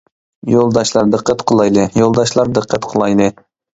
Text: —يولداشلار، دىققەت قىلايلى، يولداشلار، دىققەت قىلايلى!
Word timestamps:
—يولداشلار، 0.53 1.11
دىققەت 1.15 1.45
قىلايلى، 1.51 1.85
يولداشلار، 2.03 2.51
دىققەت 2.59 2.89
قىلايلى! 2.95 3.29